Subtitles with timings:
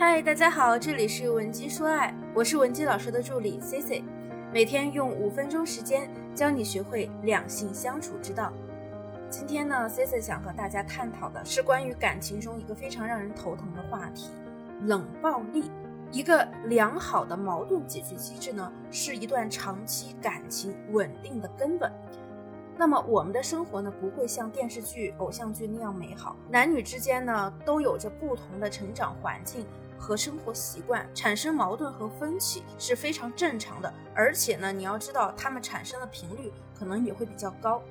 [0.00, 4.04] 嗨，大家好，这里是文姬说爱，我是文姬老师的助理 C C，
[4.52, 8.52] 每天用五分钟时间教你学会两性相处之道。
[9.28, 14.30] 今天呢，C C 想和大家探讨的是关于感情中一个非常让人头疼的话题——
[14.86, 15.68] 冷暴力。
[16.12, 21.92] 一个良好的矛盾解决机制呢，是一段长期感情稳定的根本。
[22.76, 26.36] 那么我们的生活呢，不会像电视剧、偶像剧那样美好。
[26.48, 29.66] 男女之间呢，都有着不同的成长环境
[29.98, 33.92] 和生活习惯，产生矛盾和分歧是非常正常的。
[34.14, 37.82] 而且呢，你要知道，他们产生的频率可能也会比较高。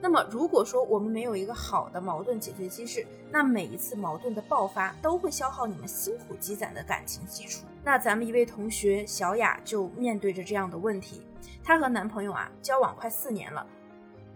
[0.00, 7.64] 那么，如果说我们没有一个好的矛盾解决机制，那每一次矛盾的爆发都会消耗你们辛苦积攒的感情基础。
[7.82, 11.26] 那咱们一位同学小雅就面对着这样的问题，
[11.64, 13.66] 她和男朋友啊交往快四年了。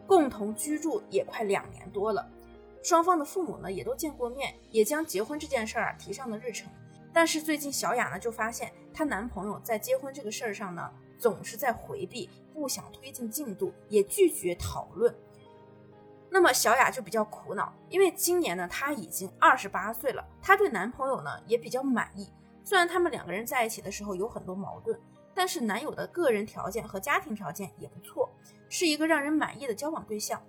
[0.05, 2.29] 共同居住也快两年多了，
[2.83, 6.69] 双方的父母呢也都见过面，也将结婚这件事儿啊提上了日程。
[7.13, 15.15] 但是最近小雅呢就发现，她男朋友在结婚这个事儿上呢总是在回避，不想推进进度，也拒绝讨论。
[16.31, 22.33] 那么小雅就比较苦恼，因为今年呢她已经二十八岁了，她对男朋友呢也比较满意。
[22.65, 24.99] 虽然他们两个人在一起的时候有很多矛盾。
[25.35, 28.29] 但是男友的个人条件和家庭条件也不错，
[28.69, 30.43] 是一个让人满意的交往对象，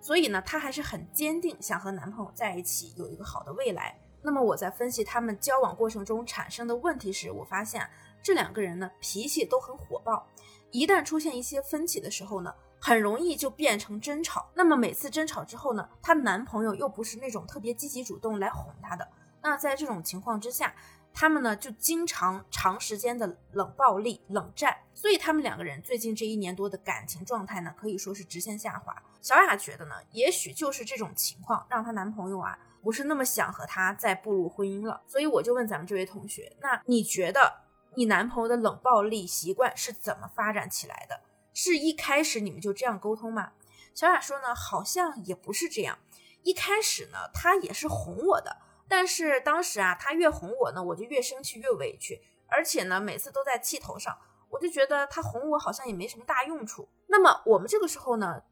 [0.00, 3.98] 所以呢，她还是很坚定想和男朋友在一起，有一个好的未来。
[4.22, 7.88] 那么我在分析他们交往过程中产生的问题时，我发现
[8.22, 10.26] 这两个人呢脾气都很火爆，
[10.70, 14.48] 一旦出现一些分歧的时候呢，很容易就变成争吵。
[14.54, 19.08] 那么每次争吵之后呢，她男朋友又不是那种特别积极主动来哄她的，
[19.42, 20.74] 那在这种情况之下。
[21.20, 28.94] 他们呢就经常长时间的冷暴力、冷战，所以他们两个人最近这一年多的感情状态呢可以说是直线下滑。
[29.20, 35.02] 小雅觉得呢，也许就是这种情况让她男朋友啊不是那么想和他再步入婚姻了。
[35.06, 37.62] 所以我就问咱们这位同学，那你觉得
[37.94, 41.20] 你男朋友的冷暴力习惯是怎么发展起来的？
[41.54, 43.52] 是一开始你们就这样沟通吗？
[43.94, 45.98] 小雅说呢，好像也不是这样，
[46.42, 48.58] 一开始呢他也是哄我的。
[48.86, 54.16] 但是当时啊，他越哄我呢，我就越生气越委屈，而且呢，每次都在气头上，
[54.50, 56.88] 我就觉得他哄我好像也没什么大用处。
[57.08, 58.44] 那么我们这个时候呢，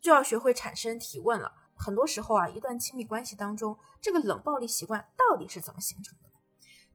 [0.00, 1.52] 就要学会产生提问了。
[1.76, 6.30] 很多时候啊，一段亲密关系当中，这个冷暴力习惯到底是怎么形成的？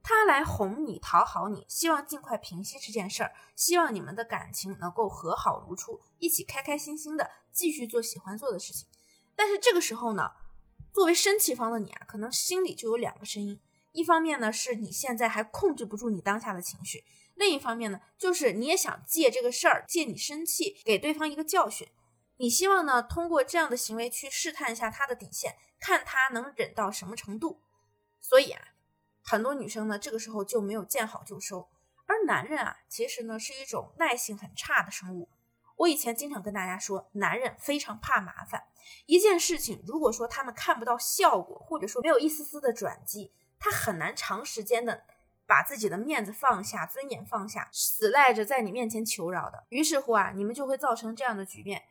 [0.01, 8.87] 他来哄你、讨好你，希望尽快平息这件事儿，希望你们的感情能够和好如初，一起开开心心的继续做喜欢做的事情。
[9.35, 10.31] 但是这个时候呢？
[10.91, 13.59] 作为生气方的你啊，可能心里就有两个声音，
[13.91, 17.03] 一方面呢是你现在还控制不住你当下的情绪，
[17.35, 21.87] 另一方面呢就是你也想借这个事儿，借你生气给对方一个教训，
[22.41, 27.61] 你希望呢通过这样的行为去试探一下他的底线，看他能忍到什么程度。
[28.21, 28.61] 所以啊，
[29.21, 31.69] 很多女生呢这个时候就没有见好就收，
[32.05, 35.29] 而男人啊其实呢是一种耐性很差的生物。
[35.75, 38.63] 我以前经常跟大家说，男人非常怕麻烦。
[39.05, 45.03] 一件事情，如果说他们看不到效果，或者说没有一丝丝的转机，他很难长时间的
[45.45, 49.65] 把自己的面子放下、尊严放下，死赖着在你面前求饶的。
[49.67, 51.83] 于是乎啊，你们就会造成这样的局面：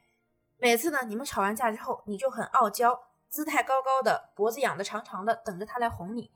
[0.60, 6.32] 每次呢，你们吵完架之后，你就很傲娇，姿态高高的，脖子仰得长长的，等着他来哄你。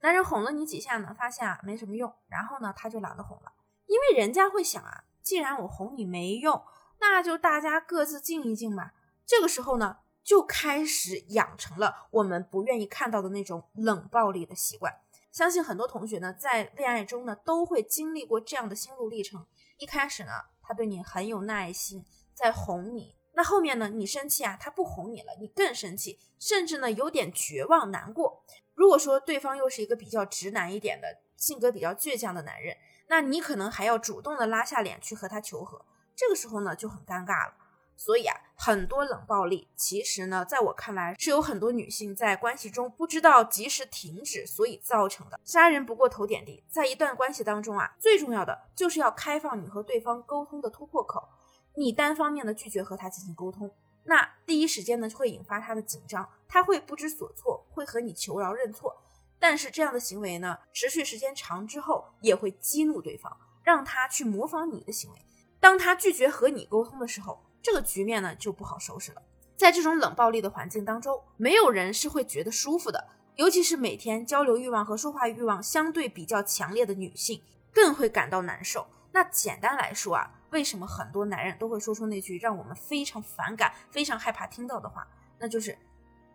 [0.00, 3.52] 男人哄了你几下呢，发现啊没什么用，然后呢他就懒得哄了，
[3.86, 6.62] 因为人家会想啊，既然我哄你没用。
[6.98, 8.94] 那就大家各自静一静吧。
[9.26, 15.00] 这个时候呢，就开始养成了我们不愿意看到的那种冷暴力的习惯。
[15.30, 19.46] 相信很多同学呢，在恋爱中呢，都会经历过这样的心路历程。
[19.76, 20.30] 一开始呢，
[20.62, 23.14] 他对你很有耐心，在哄你。
[23.36, 28.42] 那后面呢，你生气啊，他不哄你了，你更生气，甚至呢，有点绝望难过。
[28.74, 32.74] 如果说对方又是一个比较直男一点的性格比较倔强的男人，
[33.08, 35.84] 那你可能还要主动的拉下脸去和他求和。
[36.14, 37.54] 这个时候呢就很尴尬了，
[37.94, 45.38] 所以啊，很多冷暴力其实呢，在我看来是有很多女性在关系中不知道及时停止，所以造成的。
[45.44, 51.28] 杀人不过头点地，在一段关系当中啊，最重要的就是要开放你和对方沟通的突破口。
[51.76, 53.70] 你单方面的拒绝和他进行沟通，
[54.04, 59.02] 那第一时间呢会引发他的紧张，他会不知所措，会和你求饶认错。
[59.38, 65.18] 但是这样的行为呢，持续时间长之后，也会激怒对方，让他去模仿你的行为。
[65.60, 69.22] 当他拒绝和你沟通的时候，这个局面呢就不好收拾了。
[69.56, 78.86] 在这种冷暴力的环境当中，没有人是会觉得舒服的，尤其是每天交流欲望和说话欲望相对比较强烈的女性，更会感到难受。
[79.12, 85.06] 那简单来说啊，为什么很多男人都会说出那句让我们非常反感、非常害怕听到的话？
[85.38, 85.76] 那就是，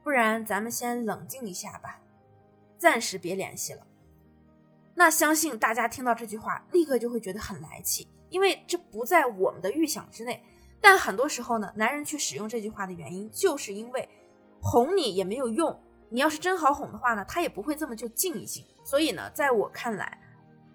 [0.04, 2.00] 不然咱们先冷静一下吧，
[2.78, 3.82] 暂时别联系了。
[4.94, 10.44] 那相信大家听到这句话，立刻就会觉得很来气，因为这不在我们的预想之内。
[10.80, 14.08] 但很多时候呢，男人去使用这句话的原因，就是因为
[14.62, 15.82] 哄你也没有用。
[16.10, 18.64] 你要是真好哄的话呢，他也不会这么就静一静。
[18.84, 20.21] 所以呢，在我看来，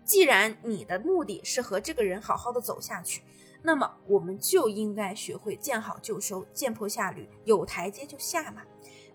[0.06, 3.22] 既然你的目的是和这个人好好的走下去，
[3.60, 8.62] 那么我们就应该学会见好就收，见坡下驴，有台阶就下嘛。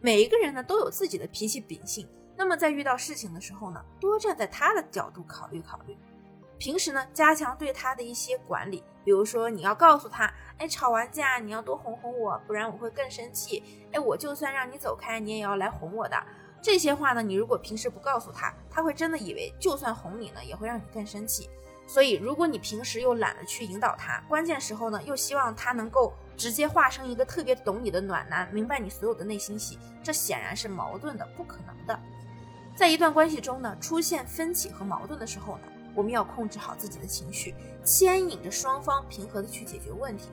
[0.01, 2.05] 每一个人呢都有自己的脾气秉性。
[2.35, 5.97] 那么在遇到事情的时候呢，多站在他的角度考虑考虑。
[6.57, 13.63] 平时呢，加强对他的一些管理，比如说你要告诉他，哎，吵完架你要多哄哄我，不然我会更生气。
[13.93, 16.17] 哎，我就算让你走开，你也要来哄我的。
[16.61, 21.49] 这些话呢，你如果平时不告诉他，他会真的以为就算哄你呢，也会让你更生气。
[21.87, 31.99] 所以，如果你平时又懒得去引导他，关键时候呢，又希望他能够直接化成一个特别懂你的暖男，明白你所有的内心戏，这显然是矛盾的，不可能的。
[32.75, 35.63] 在一段关系中呢，出现分歧和矛盾的时候呢，
[35.93, 37.53] 我们要控制好自己的情绪，
[37.83, 40.29] 牵引着双方平和的去解决问题，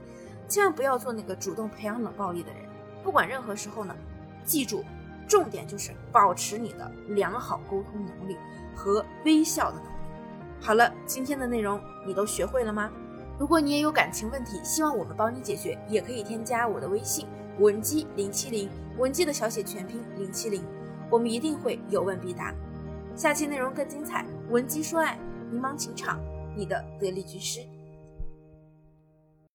[0.46, 2.69] 千万不要做那个主动培养冷暴力的人。
[3.02, 3.96] 不管任何时候呢，
[4.44, 4.84] 记住，
[5.28, 8.36] 重点就是保持你的良好沟通能力
[8.75, 9.88] 和微笑的能力。
[10.60, 12.90] 好了，今天的内容你都学会了吗？
[13.38, 17.26] 如果你也有感情问题，希望我们帮你解决，也可以添加我的微信
[17.58, 20.64] 文姬零七零，文姬的小写全拼零七零。
[21.10, 22.52] 我们一定会有问必答，
[23.14, 24.26] 下期内容更精彩。
[24.50, 25.16] 文姬说爱，
[25.52, 26.19] 迷茫情场，
[26.56, 27.60] 你的得力军师。